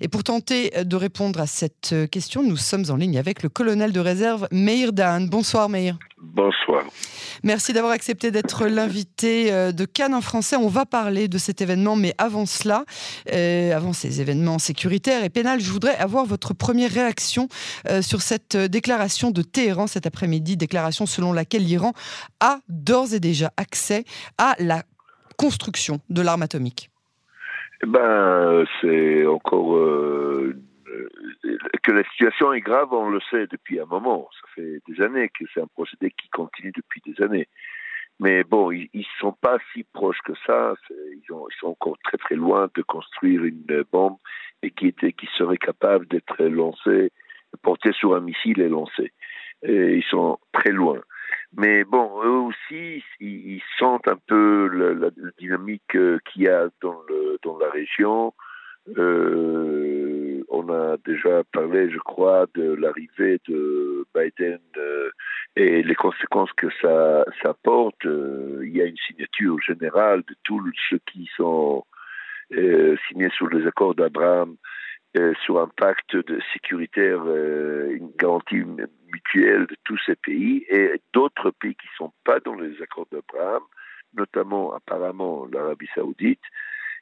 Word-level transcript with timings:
Et 0.00 0.08
pour 0.08 0.24
tenter 0.24 0.70
de 0.84 0.96
répondre 0.96 1.40
à 1.40 1.46
cette 1.46 1.94
question, 2.10 2.42
nous 2.42 2.56
sommes 2.56 2.84
en 2.90 2.96
ligne 2.96 3.18
avec 3.18 3.42
le 3.42 3.48
colonel 3.48 3.92
de 3.92 4.00
réserve 4.00 4.48
Meir 4.52 4.92
Dahan. 4.92 5.22
Bonsoir 5.22 5.68
Meir. 5.68 5.98
Bonsoir. 6.20 6.84
Merci 7.44 7.72
d'avoir 7.72 7.92
accepté 7.92 8.30
d'être 8.30 8.66
l'invité 8.66 9.52
euh, 9.52 9.70
de 9.70 9.84
Cannes 9.84 10.14
en 10.14 10.20
français. 10.20 10.56
On 10.56 10.68
va 10.68 10.84
parler 10.84 11.28
de 11.28 11.38
cet 11.38 11.60
événement, 11.60 11.94
mais 11.94 12.14
avant 12.18 12.44
cela, 12.44 12.84
euh, 13.32 13.76
avant 13.76 13.92
ces 13.92 14.20
événements 14.20 14.58
sécuritaires 14.58 15.22
et 15.22 15.30
pénals, 15.30 15.60
je 15.60 15.70
voudrais 15.70 15.96
avoir 15.96 16.24
votre 16.24 16.54
première 16.54 16.90
réaction 16.90 17.48
euh, 17.88 18.02
sur 18.02 18.22
cette 18.22 18.56
déclaration 18.56 19.30
de 19.30 19.42
Téhéran 19.42 19.86
cet 19.86 20.06
après-midi, 20.06 20.56
déclaration 20.56 21.06
selon 21.06 21.32
laquelle 21.32 21.64
l'Iran 21.64 21.92
a 22.40 22.60
d'ores 22.68 23.14
et 23.14 23.20
déjà 23.20 23.52
accès 23.56 24.04
à 24.38 24.56
la 24.58 24.82
construction 25.36 26.00
de 26.10 26.22
l'arme 26.22 26.42
atomique. 26.42 26.90
Eh 27.82 27.86
ben, 27.86 28.64
c'est 28.80 29.24
encore 29.26 29.76
euh, 29.76 30.56
que 31.82 31.92
la 31.92 32.02
situation 32.10 32.52
est 32.52 32.60
grave, 32.60 32.92
on 32.92 33.10
le 33.10 33.20
sait 33.30 33.46
depuis 33.46 33.78
un 33.80 33.86
moment. 33.86 34.28
Ça 34.40 34.48
fait 34.54 34.80
des 34.88 35.00
années 35.02 35.28
que 35.28 35.44
c'est 35.54 35.60
un 35.60 35.68
procédé 35.68 36.10
qui 36.10 36.28
continue 36.30 36.72
depuis 36.74 37.00
des 37.06 37.22
années. 37.22 37.48
Mais 38.20 38.42
bon, 38.42 38.72
ils, 38.72 38.90
ne 38.92 39.02
sont 39.20 39.32
pas 39.32 39.58
si 39.72 39.84
proches 39.84 40.20
que 40.24 40.32
ça. 40.44 40.74
Ils, 40.90 41.20
ils, 41.22 41.56
sont 41.60 41.68
encore 41.68 41.96
très 42.02 42.18
très 42.18 42.34
loin 42.34 42.68
de 42.74 42.82
construire 42.82 43.44
une 43.44 43.84
bombe 43.92 44.16
et 44.62 44.70
qui 44.72 44.88
était, 44.88 45.12
qui 45.12 45.28
serait 45.36 45.56
capable 45.56 46.06
d'être 46.08 46.42
lancée, 46.44 47.12
portée 47.62 47.92
sur 47.92 48.16
un 48.16 48.20
missile 48.20 48.60
et 48.60 48.68
lancée. 48.68 49.12
Et 49.62 49.96
ils 49.96 50.04
sont 50.04 50.38
très 50.52 50.72
loin. 50.72 51.00
Mais 51.58 51.82
bon, 51.82 52.22
eux 52.22 52.38
aussi, 52.46 53.02
ils, 53.18 53.60
sentent 53.80 54.06
un 54.06 54.18
peu 54.28 54.68
la, 54.68 55.10
dynamique 55.38 55.96
euh, 55.96 56.20
qu'il 56.24 56.42
y 56.42 56.48
a 56.48 56.68
dans, 56.80 57.02
le, 57.08 57.36
dans 57.42 57.58
la 57.58 57.68
région. 57.68 58.32
Euh, 58.96 60.44
on 60.48 60.68
a 60.68 60.96
déjà 61.04 61.42
parlé, 61.52 61.90
je 61.90 61.98
crois, 61.98 62.46
de 62.54 62.74
l'arrivée 62.74 63.40
de 63.48 64.06
Biden 64.14 64.60
euh, 64.76 65.10
et 65.56 65.82
les 65.82 65.96
conséquences 65.96 66.52
que 66.52 66.68
ça, 66.80 67.24
ça 67.42 67.54
porte. 67.60 68.06
Euh, 68.06 68.60
il 68.62 68.76
y 68.76 68.80
a 68.80 68.84
une 68.84 68.96
signature 68.96 69.60
générale 69.60 70.22
de 70.28 70.36
tous 70.44 70.62
ceux 70.88 71.00
qui 71.12 71.28
sont 71.36 71.84
signés 73.08 73.30
sur 73.36 73.48
les 73.48 73.66
accords 73.66 73.96
d'Abraham 73.96 74.56
euh, 75.16 75.32
sur 75.44 75.58
un 75.58 75.68
pacte 75.68 76.16
de 76.16 76.38
sécuritaire, 76.52 77.22
euh, 77.26 77.90
une 77.92 78.10
garantie 78.18 78.62
mutuelle 79.12 79.66
de 79.66 79.76
tous 79.84 79.98
ces 80.04 80.16
pays 80.16 80.64
et 80.68 81.00
d'autres 81.14 81.50
pays 81.50 81.74
qui 81.74 81.86
ne 81.86 82.06
sont 82.06 82.12
pas 82.24 82.40
dans 82.40 82.54
les 82.54 82.80
accords 82.82 83.06
d'Abraham, 83.10 83.62
notamment 84.14 84.74
apparemment 84.74 85.46
l'Arabie 85.50 85.88
saoudite. 85.94 86.42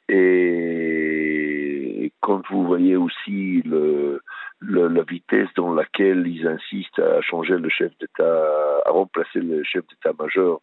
Et 0.08 2.12
quand 2.20 2.48
vous 2.48 2.64
voyez 2.64 2.96
aussi 2.96 3.62
la 3.64 5.02
vitesse 5.02 5.48
dans 5.56 5.74
laquelle 5.74 6.28
ils 6.28 6.46
insistent 6.46 7.00
à 7.00 7.20
changer 7.22 7.58
le 7.58 7.68
chef 7.68 7.90
d'État, 7.98 8.82
à 8.86 8.90
remplacer 8.90 9.40
le 9.40 9.64
chef 9.64 9.84
d'État-major 9.88 10.62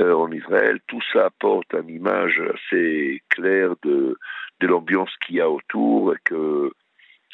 en 0.00 0.30
Israël, 0.32 0.80
tout 0.86 1.02
ça 1.12 1.26
apporte 1.26 1.74
une 1.74 1.90
image 1.90 2.40
assez 2.54 3.22
claire 3.28 3.74
de, 3.82 4.16
l'ambiance 4.60 5.10
qu'il 5.26 5.36
y 5.36 5.40
a 5.40 5.50
autour 5.50 6.14
et 6.14 6.18
que 6.24 6.72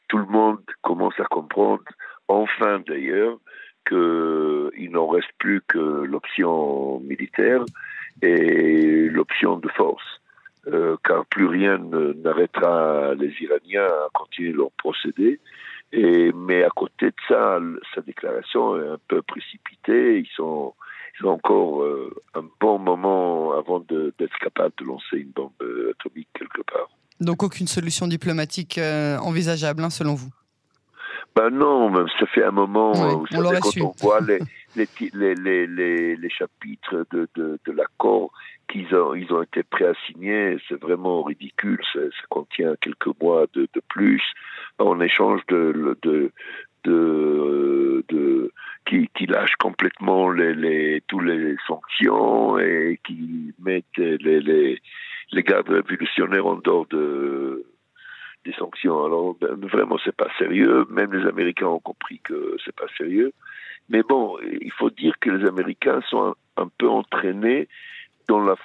tout 0.08 0.18
le 0.18 0.26
monde 0.26 0.60
commence 0.80 1.18
à 1.20 1.24
comprendre, 1.24 1.84
enfin 2.26 2.80
d'ailleurs, 2.86 3.38
qu'il 3.86 4.90
n'en 4.90 5.08
reste 5.08 5.30
plus 5.38 5.60
que 5.68 5.78
l'option 5.78 7.00
militaire 7.00 7.64
et 8.22 9.08
l'option 9.10 9.58
de 9.58 9.68
force. 9.68 10.20
Euh, 10.66 10.96
car 11.04 11.24
plus 11.26 11.46
rien 11.46 11.78
n'arrêtera 11.78 13.14
les 13.14 13.32
Iraniens 13.40 13.86
à 13.86 14.08
continuer 14.12 14.52
leur 14.52 14.70
procédé. 14.72 15.40
Mais 15.92 16.64
à 16.64 16.68
côté 16.70 17.06
de 17.06 17.14
ça, 17.26 17.58
sa 17.94 18.02
déclaration 18.02 18.76
est 18.76 18.88
un 18.88 18.98
peu 19.08 19.22
précipitée. 19.22 20.18
Ils 20.18 20.30
sont, 20.34 20.74
encore 21.26 21.82
euh, 21.82 22.14
un 22.34 22.44
bon 22.60 22.78
moment 22.78 23.52
avant 23.58 23.80
d'être 23.80 24.38
capables 24.40 24.74
de 24.78 24.84
lancer 24.84 25.16
une 25.16 25.30
bombe 25.30 25.52
atomique 25.90 26.28
quelque 26.34 26.62
part. 26.70 26.88
Donc 27.20 27.42
aucune 27.42 27.66
solution 27.66 28.06
diplomatique 28.06 28.78
euh, 28.78 29.18
envisageable, 29.18 29.82
hein, 29.82 29.90
selon 29.90 30.14
vous? 30.14 30.30
Ben 31.34 31.50
non, 31.50 31.94
ça 32.18 32.26
fait 32.26 32.44
un 32.44 32.50
moment, 32.50 32.92
vous 32.92 33.26
savez, 33.26 33.58
quand 33.60 33.80
on 33.80 33.94
voit 34.00 34.20
les, 34.20 34.38
les, 34.76 35.34
les, 35.34 35.66
les, 35.66 36.16
les 36.16 36.30
chapitres 36.30 37.06
de, 37.12 37.28
de, 37.36 37.58
de 37.64 37.72
l'accord 37.72 38.32
qu'ils 38.68 38.92
ont, 38.94 39.14
ils 39.14 39.32
ont 39.32 39.42
été 39.42 39.62
prêts 39.62 39.86
à 39.86 39.94
signer, 40.06 40.58
c'est 40.68 40.80
vraiment 40.80 41.22
ridicule, 41.22 41.80
ça, 41.92 42.00
ça, 42.00 42.26
contient 42.28 42.74
quelques 42.80 43.20
mois 43.20 43.46
de, 43.54 43.68
de 43.72 43.82
plus, 43.88 44.22
en 44.78 45.00
échange 45.00 45.40
de, 45.48 45.96
de, 46.02 46.32
de, 46.84 48.04
de 48.08 48.37
qui, 48.88 49.08
qui 49.14 49.26
lâche 49.26 49.54
complètement 49.58 50.30
les, 50.30 50.54
les, 50.54 51.02
tous 51.06 51.20
les 51.20 51.56
sanctions 51.66 52.58
et 52.58 52.98
qui 53.04 53.52
mettent 53.58 53.84
les, 53.96 54.40
les, 54.40 55.42
gardes 55.42 55.68
révolutionnaires 55.68 56.46
en 56.46 56.56
dehors 56.56 56.86
de, 56.86 57.66
des 58.44 58.52
sanctions. 58.54 59.04
Alors 59.04 59.36
ben, 59.40 59.54
vraiment, 59.60 59.98
c'est 60.02 60.16
pas 60.16 60.30
sérieux. 60.38 60.86
Même 60.90 61.12
les 61.12 61.28
Américains 61.28 61.66
ont 61.66 61.80
compris 61.80 62.20
que 62.24 62.56
c'est 62.64 62.74
pas 62.74 62.88
sérieux. 62.96 63.32
Mais 63.90 64.02
bon, 64.02 64.38
il 64.42 64.72
faut 64.72 64.90
dire 64.90 65.14
que 65.20 65.30
les 65.30 65.46
Américains 65.46 66.00
sont 66.08 66.34
un, 66.56 66.68
peu 66.78 66.88
entraînés 66.88 67.68
dans 68.26 68.40
la, 68.40 68.56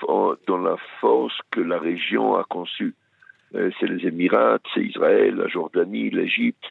dans 0.47 0.57
la 0.57 0.77
force 0.99 1.37
que 1.51 1.61
la 1.61 1.79
région 1.79 2.35
a 2.35 2.43
conçue. 2.43 2.95
Euh, 3.55 3.71
c'est 3.79 3.87
les 3.87 4.07
Émirats, 4.07 4.59
c'est 4.73 4.83
Israël, 4.83 5.35
la 5.35 5.47
Jordanie, 5.47 6.09
l'Égypte, 6.09 6.65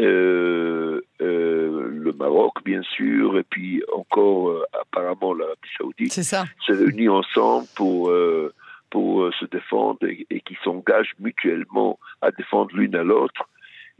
euh, 0.00 1.00
euh, 1.20 1.88
le 1.90 2.12
Maroc, 2.12 2.62
bien 2.64 2.82
sûr, 2.82 3.38
et 3.38 3.42
puis 3.42 3.82
encore 3.92 4.50
euh, 4.50 4.62
apparemment 4.80 5.34
l'Arabie 5.34 5.68
Saoudite. 5.76 6.12
C'est 6.12 6.22
ça. 6.22 6.44
Se 6.66 6.72
réunissent 6.72 7.08
ensemble 7.08 7.66
pour 7.76 8.10
euh, 8.10 8.52
pour 8.90 9.30
se 9.34 9.44
défendre 9.44 9.98
et, 10.04 10.26
et 10.30 10.40
qui 10.40 10.56
s'engagent 10.64 11.14
mutuellement 11.18 11.98
à 12.22 12.30
défendre 12.30 12.74
l'une 12.74 12.96
à 12.96 13.02
l'autre. 13.02 13.48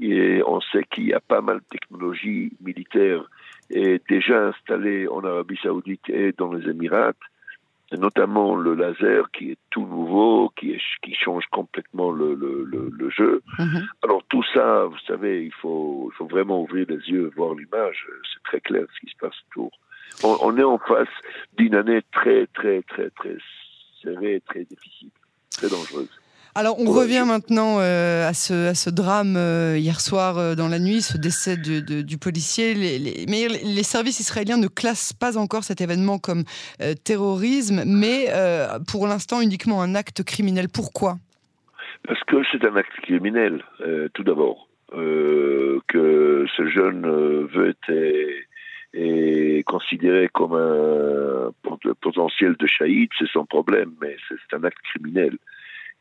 Et 0.01 0.43
on 0.47 0.61
sait 0.61 0.85
qu'il 0.91 1.09
y 1.09 1.13
a 1.13 1.21
pas 1.21 1.43
mal 1.43 1.59
de 1.59 1.65
technologies 1.71 2.53
militaires 2.61 3.29
déjà 3.69 4.47
installées 4.47 5.07
en 5.09 5.25
Arabie 5.25 5.59
Saoudite 5.63 6.09
et 6.09 6.33
dans 6.39 6.53
les 6.53 6.71
Émirats, 6.71 7.13
notamment 7.97 8.55
le 8.55 8.75
laser 8.75 9.31
qui 9.31 9.53
est 9.53 9.59
tout 9.71 9.87
nouveau, 9.87 10.53
qui, 10.57 10.73
est, 10.73 10.81
qui 11.03 11.15
change 11.15 11.47
complètement 11.47 12.11
le, 12.11 12.35
le, 12.35 12.65
le, 12.65 12.91
le 12.91 13.11
jeu. 13.11 13.43
-hmm. 13.59 13.85
Alors 14.05 14.23
tout 14.29 14.45
ça, 14.55 14.85
vous 14.85 15.03
savez, 15.07 15.45
il 15.45 15.53
faut, 15.53 16.11
il 16.13 16.15
faut 16.17 16.27
vraiment 16.27 16.61
ouvrir 16.63 16.87
les 16.89 17.03
yeux, 17.13 17.31
voir 17.35 17.55
l'image. 17.55 18.07
C'est 18.29 18.43
très 18.51 18.61
clair 18.61 18.85
ce 18.95 19.01
qui 19.01 19.11
se 19.13 19.17
passe 19.17 19.39
autour. 19.49 19.71
On, 20.23 20.37
on 20.43 20.59
est 20.59 20.65
en 20.65 20.79
face 20.79 21.17
d'une 21.57 21.75
année 21.75 22.03
très, 22.13 22.47
très, 22.59 22.83
très, 22.83 23.11
très 23.11 23.39
serrée, 24.03 24.43
très 24.51 24.65
difficile, 24.65 25.11
très 25.51 25.69
dangereuse. 25.69 26.11
Alors 26.55 26.79
on 26.81 26.87
ouais, 26.87 27.03
revient 27.03 27.25
maintenant 27.27 27.79
euh, 27.81 28.29
à, 28.29 28.33
ce, 28.33 28.71
à, 28.71 28.75
ce, 28.75 28.91
drame 28.91 29.37
euh, 29.37 29.77
hier 29.79 30.01
soir 30.01 30.39
euh, 30.39 30.55
dans 30.55 30.69
la 30.69 30.79
nuit, 30.79 31.03
ce 31.03 31.19
décès 31.19 31.57
de, 31.57 31.81
de, 31.81 32.03
du 32.03 32.19
policier. 32.19 32.75
Les, 32.75 32.99
les, 32.99 33.27
mais 33.29 33.49
les 33.49 33.83
services 33.83 34.21
israéliens 34.21 34.57
ne 34.57 34.69
classent 34.69 35.13
pas 35.13 35.37
encore 35.39 35.65
cet 35.65 35.81
événement 35.81 36.19
comme 36.19 36.45
terrorisme, 37.05 37.83
mais 37.87 38.27
pour 38.91 39.07
l'instant 39.07 39.41
uniquement 39.41 39.83
un 39.83 39.95
acte 39.95 40.23
criminel. 40.23 40.69
Pourquoi? 40.69 41.17
Parce 42.07 42.23
que 42.25 42.37
c'est 42.51 42.65
un 42.65 42.77
acte 42.77 42.93
criminel, 43.03 43.63
tout 44.15 44.25
d'abord. 44.25 44.69
que 44.93 46.47
ce 46.57 46.69
jeune 46.69 47.03
veut 47.47 47.71
être 47.71 47.93
est 48.95 49.63
considéré 49.65 50.29
comme 50.33 50.55
un 50.55 51.51
potentiel 52.01 52.57
de 52.59 52.67
chaïd, 52.67 53.11
c'est 53.19 53.29
son 53.29 53.45
problème, 53.45 53.93
mais 54.01 54.17
c'est 54.29 54.57
un 54.57 54.65
acte 54.65 54.79
criminel. 54.91 55.37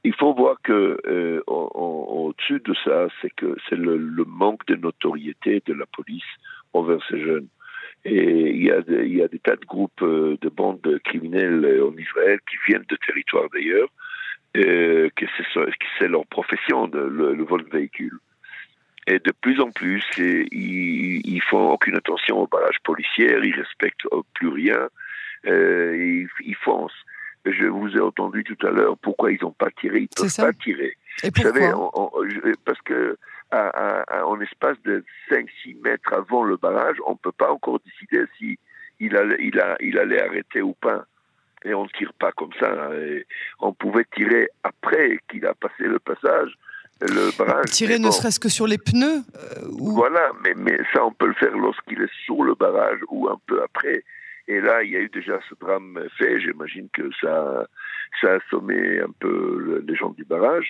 Il 0.03 0.13
faut 0.13 0.33
voir 0.33 0.57
que 0.63 0.99
euh, 1.05 1.41
au-dessus 1.47 2.59
de 2.59 2.73
ça, 2.83 3.07
c'est 3.21 3.33
que 3.35 3.57
c'est 3.67 3.75
le, 3.75 3.97
manque 4.25 4.65
de 4.67 4.75
notoriété 4.75 5.61
de 5.65 5.73
la 5.73 5.85
police 5.85 6.23
envers 6.73 6.99
ces 7.09 7.19
jeunes. 7.19 7.47
Et 8.05 8.51
il 8.51 8.63
y 8.63 8.71
a, 8.71 8.79
il 8.87 9.17
y 9.17 9.21
a 9.21 9.27
des 9.27 9.39
tas 9.39 9.55
de 9.55 9.65
groupes 9.65 10.01
euh, 10.01 10.37
de 10.41 10.49
bandes 10.49 10.99
criminelles 11.03 11.81
en 11.81 11.97
Israël 11.97 12.39
qui 12.49 12.57
viennent 12.67 12.85
de 12.87 12.97
territoires 13.05 13.49
d'ailleurs, 13.51 13.89
euh, 14.55 15.09
que 15.15 15.25
c'est 15.99 16.07
leur 16.07 16.25
profession, 16.27 16.87
de, 16.87 16.99
le, 16.99 17.43
vol 17.43 17.63
de 17.65 17.69
véhicules. 17.69 18.17
Et 19.07 19.19
de 19.19 19.31
plus 19.41 19.59
en 19.59 19.71
plus, 19.71 20.03
ils, 20.17 21.21
ils 21.25 21.41
font 21.41 21.71
aucune 21.71 21.95
attention 21.95 22.39
aux 22.41 22.47
barrages 22.47 22.79
policiers, 22.83 23.37
ils 23.43 23.55
respectent 23.55 24.07
plus 24.35 24.49
rien, 24.49 24.89
euh, 25.47 26.27
ils 26.45 26.55
foncent. 26.55 27.03
Je 27.51 27.65
vous 27.65 27.89
ai 27.95 27.99
entendu 27.99 28.43
tout 28.43 28.67
à 28.67 28.71
l'heure 28.71 28.97
pourquoi 28.97 29.31
ils 29.31 29.39
n'ont 29.41 29.51
pas 29.51 29.69
tiré? 29.79 29.99
Ils 29.99 30.23
ne 30.23 30.27
peuvent 30.27 30.35
pas 30.35 30.53
tirer. 30.53 30.97
Et 31.23 31.29
vous 31.35 31.41
savez, 31.41 31.73
on, 31.73 31.91
on, 31.93 32.11
parce 32.65 32.81
que 32.81 33.17
à, 33.51 33.67
à, 33.67 34.19
à, 34.19 34.25
en 34.25 34.39
espace 34.41 34.77
de 34.83 35.03
5-6 35.31 35.81
mètres 35.81 36.13
avant 36.13 36.43
le 36.43 36.57
barrage, 36.57 36.97
on 37.05 37.11
ne 37.11 37.17
peut 37.17 37.31
pas 37.31 37.51
encore 37.51 37.79
décider 37.85 38.25
si 38.37 38.59
il 38.99 39.15
allait, 39.15 39.37
il, 39.39 39.59
a, 39.59 39.77
il 39.79 39.97
allait 39.97 40.21
arrêter 40.21 40.61
ou 40.61 40.73
pas. 40.73 41.05
Et 41.63 41.73
on 41.73 41.83
ne 41.83 41.89
tire 41.89 42.13
pas 42.13 42.31
comme 42.33 42.53
ça. 42.59 42.89
Et 42.95 43.25
on 43.59 43.73
pouvait 43.73 44.05
tirer 44.15 44.49
après 44.63 45.17
qu'il 45.29 45.45
a 45.45 45.53
passé 45.53 45.83
le 45.83 45.99
passage 45.99 46.51
le 47.01 47.37
barrage. 47.37 47.65
Tirer 47.71 47.99
ne 47.99 48.11
serait-ce 48.11 48.39
que 48.39 48.49
sur 48.49 48.67
les 48.67 48.77
pneus 48.77 49.21
Voilà, 49.79 50.31
mais, 50.43 50.53
mais 50.55 50.77
ça, 50.93 51.05
on 51.05 51.11
peut 51.11 51.27
le 51.27 51.33
faire 51.33 51.55
lorsqu'il 51.55 52.01
est 52.01 52.13
sur 52.25 52.43
le 52.43 52.55
barrage 52.55 52.99
ou 53.09 53.29
un 53.29 53.39
peu 53.45 53.61
après. 53.61 54.03
Et 54.47 54.61
là, 54.61 54.83
il 54.83 54.91
y 54.91 54.95
a 54.95 55.01
eu 55.01 55.09
déjà 55.09 55.39
ce 55.49 55.55
drame 55.59 55.99
fait. 56.17 56.39
J'imagine 56.39 56.87
que 56.93 57.09
ça, 57.21 57.67
ça 58.21 58.33
a 58.33 58.35
assommé 58.35 58.99
un 58.99 59.11
peu 59.19 59.83
les 59.85 59.95
gens 59.95 60.11
du 60.11 60.23
barrage. 60.23 60.69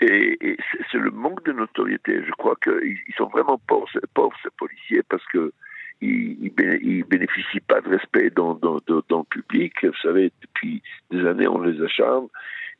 Et, 0.00 0.56
c'est 0.90 0.98
le 0.98 1.10
manque 1.10 1.44
de 1.44 1.52
notoriété. 1.52 2.24
Je 2.24 2.32
crois 2.32 2.56
qu'ils 2.62 3.14
sont 3.16 3.28
vraiment 3.28 3.60
pauvres, 3.66 3.88
pauvres, 4.14 4.36
ces 4.42 4.50
policiers, 4.56 5.02
parce 5.08 5.24
que 5.26 5.52
ils, 6.00 7.04
bénéficient 7.08 7.60
pas 7.60 7.80
de 7.80 7.88
respect 7.88 8.30
dans, 8.30 8.54
dans, 8.54 8.78
dans, 8.86 9.18
le 9.18 9.24
public. 9.42 9.84
Vous 9.84 9.92
savez, 10.02 10.32
depuis 10.42 10.82
des 11.10 11.26
années, 11.26 11.48
on 11.48 11.62
les 11.62 11.82
acharne. 11.82 12.28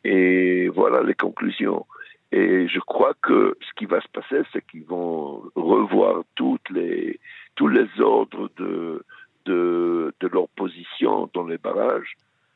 Et 0.04 0.68
voilà 0.68 1.02
les 1.02 1.14
conclusions. 1.14 1.86
Et 2.32 2.66
je 2.68 2.80
crois 2.80 3.14
que 3.22 3.56
ce 3.60 3.72
qui 3.76 3.86
va 3.86 4.00
se 4.00 4.08
passer, 4.08 4.42
c'est 4.52 4.66
qu'ils 4.66 4.84
vont 4.84 5.44
revoir 5.54 6.24
toutes 6.34 6.68
les, 6.70 7.20
tous 7.54 7.68
les 7.68 7.86
ordres 8.00 8.50
de, 8.56 9.04
de, 9.44 10.12
de 10.20 10.28
leur 10.28 10.48
position 10.48 11.30
dans 11.32 11.43
les 11.54 11.58
barrages 11.58 12.12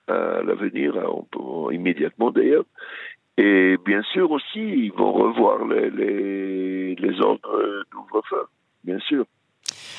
à 0.08 0.42
l'avenir, 0.42 0.90
immédiatement 1.70 2.30
d'ailleurs. 2.30 2.64
Et 3.36 3.76
bien 3.84 4.02
sûr 4.12 4.30
aussi, 4.30 4.64
ils 4.86 4.92
vont 4.92 5.12
revoir 5.12 5.56
les, 5.66 5.90
les, 5.90 6.94
les 6.96 7.20
ordres 7.20 7.84
d'ouvre-feu, 7.92 8.44
bien 8.82 8.98
sûr. 9.00 9.24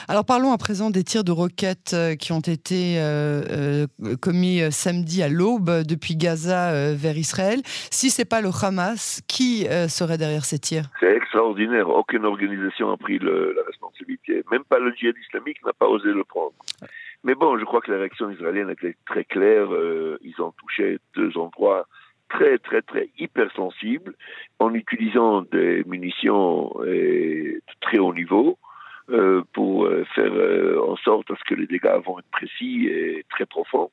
Alors 0.08 0.26
parlons 0.26 0.52
à 0.52 0.58
présent 0.58 0.90
des 0.90 1.04
tirs 1.04 1.24
de 1.24 1.32
roquettes 1.32 1.94
euh, 1.94 2.16
qui 2.16 2.32
ont 2.32 2.40
été 2.40 3.00
euh, 3.00 3.86
euh, 4.02 4.16
commis 4.20 4.60
samedi 4.72 5.22
à 5.22 5.30
l'aube 5.30 5.84
depuis 5.88 6.16
Gaza 6.16 6.94
vers 6.96 7.18
Israël. 7.18 7.62
Si 7.92 8.10
c'est 8.10 8.26
pas 8.26 8.42
le 8.42 8.50
Hamas, 8.50 9.22
qui 9.28 9.68
serait 9.88 10.18
derrière 10.18 10.46
ces 10.46 10.60
tirs? 10.60 10.86
C'est 11.00 11.16
extraordinaire. 11.16 11.90
Aucune 11.90 12.26
organisation 12.26 12.90
n'a 12.90 12.98
pris 12.98 13.20
la 13.20 13.64
responsabilité. 13.68 14.44
Même 14.52 14.64
pas 14.64 14.80
le 14.80 14.92
djihad 14.96 15.16
islamique 15.18 15.64
n'a 15.66 15.74
pas 15.74 15.88
osé 15.88 16.10
le 16.10 16.24
prendre. 16.24 16.54
Mais 17.24 17.36
bon, 17.36 17.58
je 17.58 17.66
crois 17.66 17.82
que 17.82 17.92
la 17.92 17.98
réaction 17.98 18.30
israélienne 18.30 18.70
était 18.70 18.96
très 19.06 19.26
claire. 19.26 19.68
ils 20.22 20.42
ont 20.42 20.54
touché 20.58 21.00
deux 21.16 21.38
endroits 21.38 21.88
très, 22.30 22.58
très, 22.60 22.82
très 22.82 23.10
hypersensibles 23.18 24.16
en 24.60 24.74
utilisant 24.74 25.42
des 25.42 25.84
munitions 25.86 26.74
de 26.80 27.62
très 27.82 27.98
haut 28.00 28.14
niveau. 28.14 28.58
Euh, 29.12 29.42
pour 29.54 29.86
euh, 29.86 30.06
faire 30.14 30.32
euh, 30.32 30.80
en 30.88 30.96
sorte 30.98 31.32
à 31.32 31.36
ce 31.36 31.44
que 31.44 31.56
les 31.60 31.66
dégâts 31.66 32.00
vont 32.06 32.20
être 32.20 32.30
précis 32.32 32.86
et 32.86 33.26
très 33.32 33.48
profonds. 33.48 33.90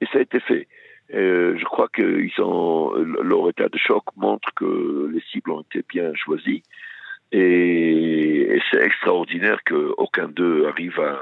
Et 0.00 0.06
ça 0.06 0.18
a 0.18 0.20
été 0.20 0.38
fait. 0.38 0.68
je 1.10 1.64
crois 1.64 1.88
que 1.88 2.28
sont, 2.36 2.92
leur 2.94 3.48
état 3.48 3.68
de 3.68 3.76
choc 3.76 4.04
montre 4.16 4.54
que 4.54 5.10
les 5.12 5.20
cibles 5.32 5.50
ont 5.50 5.62
été 5.62 5.82
bien 5.88 6.14
choisies. 6.14 6.62
Et, 7.32 8.60
c'est 8.70 8.84
extraordinaire 8.84 9.58
qu'aucun 9.64 10.28
d'eux 10.28 10.66
arrive 10.68 11.00
à, 11.00 11.20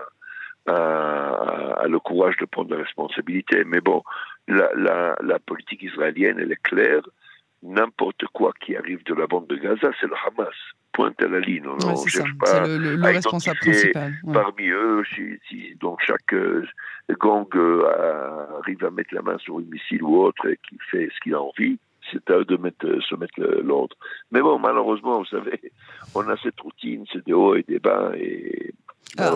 à, 0.67 1.87
le 1.89 1.99
courage 1.99 2.37
de 2.37 2.45
prendre 2.45 2.71
la 2.71 2.83
responsabilité. 2.83 3.65
Mais 3.65 3.81
bon, 3.81 4.03
la, 4.49 4.71
la, 4.77 5.17
la 5.23 5.39
politique 5.39 5.83
israélienne, 5.83 6.39
elle 6.39 6.53
est 6.53 6.63
claire 6.63 7.03
n'importe 7.63 8.25
quoi 8.33 8.53
qui 8.61 8.77
arrive 8.77 9.03
de 9.05 9.15
la 9.15 9.27
bande 9.27 9.47
de 9.49 9.57
Gaza, 9.57 9.91
c'est 10.01 10.07
le 10.07 10.15
Hamas. 10.27 10.55
Pointe 10.93 11.23
à 11.23 11.29
la 11.29 11.39
ligne. 11.39 11.69
On 11.69 11.77
ne 11.77 12.09
cherche 12.09 12.37
pas 12.37 12.67
le, 12.67 12.97
le, 12.97 13.01
responsable 13.01 13.61
principal. 13.61 14.13
Parmi 14.33 14.69
eux, 14.71 15.05
si, 15.49 15.77
donc 15.79 16.01
chaque 16.05 16.35
euh, 16.35 16.67
gang 17.21 17.47
euh, 17.55 18.59
arrive 18.59 18.85
à 18.85 18.91
mettre 18.91 19.15
la 19.15 19.23
main 19.23 19.39
sur 19.39 19.61
une 19.61 19.69
missile 19.69 20.03
ou 20.03 20.17
autre 20.17 20.49
et 20.49 20.59
qui 20.69 20.77
fait 20.91 21.09
ce 21.15 21.21
qu'il 21.21 21.35
a 21.35 21.41
envie, 21.41 21.79
c'est 22.11 22.29
à 22.29 22.39
eux 22.39 22.45
de 22.45 22.57
mettre, 22.57 23.01
se 23.09 23.15
mettre 23.15 23.41
l'ordre. 23.63 23.95
Mais 24.33 24.41
bon, 24.41 24.59
malheureusement, 24.59 25.19
vous 25.21 25.27
savez, 25.27 25.61
on 26.17 26.29
a 26.29 26.37
cette 26.39 26.59
routine, 26.59 27.05
c'est 27.13 27.25
des 27.25 27.35
hauts 27.35 27.55
et 27.55 27.63
des 27.63 27.79
bas, 27.79 28.11
et 28.17 28.75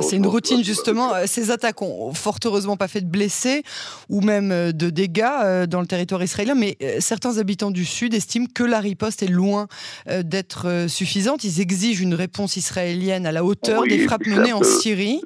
c'est 0.02 0.16
une 0.16 0.26
routine 0.26 0.62
justement. 0.62 1.14
Euh, 1.14 1.24
ces 1.26 1.50
attaques 1.50 1.82
ont 1.82 2.12
fort 2.14 2.38
heureusement 2.44 2.76
pas 2.76 2.88
fait 2.88 3.00
de 3.00 3.10
blessés 3.10 3.62
ou 4.08 4.20
même 4.20 4.50
euh, 4.52 4.72
de 4.72 4.90
dégâts 4.90 5.24
euh, 5.44 5.66
dans 5.66 5.80
le 5.80 5.86
territoire 5.86 6.22
israélien, 6.22 6.54
mais 6.54 6.76
certains 7.00 7.38
habitants 7.38 7.70
du 7.70 7.84
Sud 7.84 8.14
estiment 8.14 8.46
que 8.54 8.64
la 8.64 8.80
riposte 8.80 9.22
est 9.22 9.30
loin 9.30 9.66
d'être 10.06 10.86
suffisante. 10.88 11.44
Ils 11.44 11.60
exigent 11.60 12.02
une 12.02 12.14
réponse 12.14 12.56
israélienne 12.56 13.26
à 13.26 13.32
la 13.32 13.44
hauteur 13.44 13.82
des 13.82 13.98
frappes 13.98 14.26
menées 14.26 14.52
en 14.52 14.62
Syrie. 14.62 15.20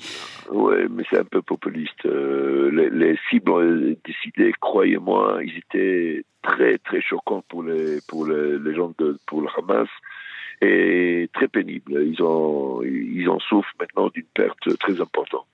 Oui, 0.51 0.77
mais 0.91 1.05
c'est 1.11 1.19
un 1.19 1.25
peu 1.25 1.43
populiste. 1.43 2.05
les, 2.05 3.19
cibles 3.31 3.51
ont 3.51 3.97
décidé, 4.05 4.53
croyez-moi, 4.61 5.41
ils 5.45 5.59
étaient 5.59 6.25
très 6.43 6.79
très 6.79 7.01
choquants 7.01 7.43
pour 7.49 7.63
les 7.63 7.99
pour 8.09 8.27
les, 8.27 8.75
gens 8.75 8.93
de 8.99 9.19
pour 9.27 9.43
le 9.43 9.49
Hamas 9.57 9.89
est 10.61 11.33
très 11.33 11.49
pénible. 11.49 12.05
Ils, 12.07 12.23
ont, 12.23 12.83
ils 12.83 13.29
en 13.29 13.39
souffrent 13.41 13.75
maintenant 13.79 14.09
d'une 14.09 14.27
perte 14.35 14.77
très 14.79 15.01
importante 15.01 15.47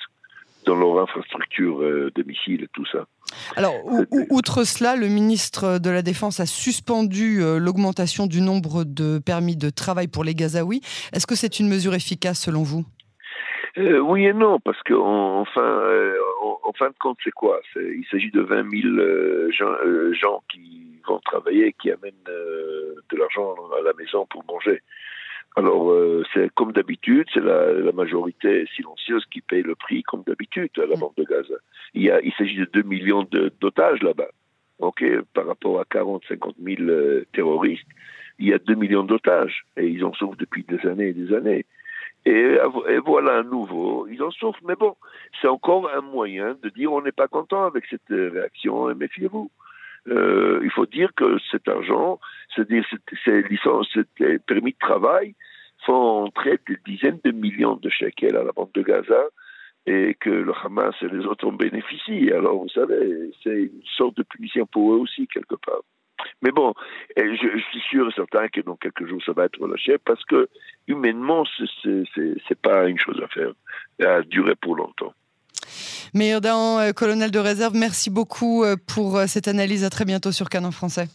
dans 0.64 0.76
leur 0.76 1.00
infrastructure 1.00 1.82
euh, 1.82 2.10
de 2.14 2.22
missiles 2.22 2.62
et 2.62 2.68
tout 2.72 2.86
ça. 2.86 3.06
Alors, 3.56 3.74
outre 4.30 4.64
cela, 4.64 4.96
le 4.96 5.08
ministre 5.08 5.78
de 5.78 5.90
la 5.90 6.02
Défense 6.02 6.40
a 6.40 6.46
suspendu 6.46 7.42
euh, 7.42 7.58
l'augmentation 7.58 8.26
du 8.26 8.40
nombre 8.40 8.84
de 8.84 9.18
permis 9.18 9.56
de 9.56 9.70
travail 9.70 10.08
pour 10.08 10.24
les 10.24 10.34
Gazaouis. 10.34 10.80
Est-ce 11.12 11.26
que 11.26 11.34
c'est 11.34 11.58
une 11.60 11.68
mesure 11.68 11.94
efficace 11.94 12.40
selon 12.40 12.62
vous? 12.62 12.84
Euh, 13.76 13.98
Oui 13.98 14.26
et 14.26 14.32
non, 14.32 14.60
parce 14.60 14.80
qu'en 14.84 15.44
fin, 15.46 15.80
en, 16.42 16.72
fin 16.78 16.88
de 16.88 16.94
compte, 16.98 17.18
c'est 17.24 17.32
quoi? 17.32 17.60
Il 17.76 18.04
s'agit 18.10 18.30
de 18.30 18.40
20 18.40 18.70
000 18.70 19.50
gens, 19.50 19.74
gens 20.12 20.42
qui 20.50 21.00
vont 21.06 21.20
travailler, 21.24 21.74
qui 21.80 21.90
amènent 21.90 22.12
de 23.10 23.16
l'argent 23.16 23.54
à 23.78 23.82
la 23.82 23.92
maison 23.94 24.26
pour 24.26 24.44
manger. 24.46 24.82
Alors, 25.56 25.92
euh, 25.92 26.24
c'est 26.32 26.52
comme 26.54 26.72
d'habitude, 26.72 27.28
c'est 27.32 27.42
la, 27.42 27.72
la, 27.72 27.92
majorité 27.92 28.66
silencieuse 28.74 29.24
qui 29.30 29.40
paye 29.40 29.62
le 29.62 29.76
prix, 29.76 30.02
comme 30.02 30.24
d'habitude, 30.26 30.70
à 30.78 30.86
la 30.86 30.96
vente 30.96 31.16
de 31.16 31.24
gaz. 31.24 31.46
Il, 31.94 32.02
y 32.02 32.10
a, 32.10 32.20
il 32.22 32.32
s'agit 32.32 32.56
de 32.56 32.64
2 32.64 32.82
millions 32.82 33.24
d'otages 33.60 34.02
là-bas. 34.02 34.30
Ok, 34.80 35.04
par 35.32 35.46
rapport 35.46 35.78
à 35.78 35.84
40, 35.84 36.24
50 36.28 36.56
000 36.60 36.90
terroristes, 37.32 37.86
il 38.40 38.48
y 38.48 38.52
a 38.52 38.58
2 38.58 38.74
millions 38.74 39.04
d'otages. 39.04 39.64
Et 39.76 39.86
ils 39.86 40.04
en 40.04 40.12
souffrent 40.12 40.36
depuis 40.36 40.64
des 40.64 40.84
années 40.88 41.08
et 41.08 41.12
des 41.12 41.32
années. 41.32 41.66
Et, 42.26 42.56
et, 42.88 42.98
voilà 42.98 43.38
un 43.38 43.44
nouveau, 43.44 44.08
ils 44.08 44.22
en 44.24 44.32
souffrent. 44.32 44.60
Mais 44.66 44.74
bon, 44.74 44.96
c'est 45.40 45.46
encore 45.46 45.88
un 45.94 46.00
moyen 46.00 46.56
de 46.64 46.68
dire 46.70 46.92
on 46.92 47.02
n'est 47.02 47.12
pas 47.12 47.28
content 47.28 47.64
avec 47.64 47.84
cette 47.86 48.08
réaction 48.08 48.90
et 48.90 48.94
méfiez-vous. 48.94 49.52
Euh, 50.08 50.60
il 50.62 50.70
faut 50.70 50.86
dire 50.86 51.10
que 51.16 51.38
cet 51.50 51.68
argent, 51.68 52.20
ces 52.54 52.64
licences, 53.48 53.88
ces 54.18 54.38
permis 54.38 54.72
de 54.72 54.78
travail, 54.78 55.34
font 55.86 56.24
entrer 56.24 56.58
des 56.68 56.78
dizaines 56.86 57.20
de 57.24 57.30
millions 57.30 57.76
de 57.76 57.88
shekels 57.88 58.36
à 58.36 58.44
la 58.44 58.52
bande 58.52 58.70
de 58.74 58.82
Gaza 58.82 59.24
et 59.86 60.14
que 60.18 60.30
le 60.30 60.52
Hamas 60.62 60.94
et 61.02 61.08
les 61.08 61.26
autres 61.26 61.46
en 61.46 61.52
bénéficient. 61.52 62.32
Alors, 62.32 62.62
vous 62.62 62.68
savez, 62.70 63.30
c'est 63.42 63.64
une 63.64 63.82
sorte 63.96 64.16
de 64.16 64.22
punition 64.22 64.66
pour 64.66 64.94
eux 64.94 64.98
aussi, 64.98 65.26
quelque 65.26 65.56
part. 65.56 65.82
Mais 66.42 66.52
bon, 66.52 66.72
je, 67.16 67.22
je, 67.34 67.62
suis 67.70 67.80
sûr 67.90 68.08
et 68.08 68.12
certain 68.12 68.48
que 68.48 68.60
dans 68.60 68.76
quelques 68.76 69.06
jours, 69.06 69.22
ça 69.24 69.32
va 69.32 69.44
être 69.44 69.60
relâché 69.60 69.98
parce 69.98 70.24
que 70.24 70.48
humainement, 70.86 71.44
c'est 71.82 72.60
pas 72.62 72.86
une 72.88 72.98
chose 72.98 73.20
à 73.22 73.28
faire, 73.28 73.52
à 74.02 74.22
durer 74.22 74.54
pour 74.54 74.76
longtemps. 74.76 75.12
Meilleur 76.14 76.40
euh, 76.44 76.92
colonel 76.92 77.30
de 77.30 77.38
réserve, 77.38 77.74
merci 77.74 78.10
beaucoup 78.10 78.64
euh, 78.64 78.76
pour 78.86 79.16
euh, 79.16 79.26
cette 79.26 79.48
analyse. 79.48 79.84
À 79.84 79.90
très 79.90 80.04
bientôt 80.04 80.32
sur 80.32 80.48
Canon 80.48 80.70
Français. 80.70 81.08